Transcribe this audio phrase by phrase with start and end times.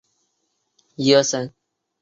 [0.03, 1.53] 召集人为彭百显。